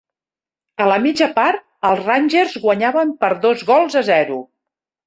A 0.85 0.87
la 0.91 0.95
mitja 1.03 1.27
part, 1.35 1.61
els 1.91 2.03
Rangers 2.09 2.59
guanyaven 2.67 3.17
per 3.23 3.33
dos 3.49 3.67
gols 3.73 4.03
a 4.05 4.09
zero. 4.13 4.43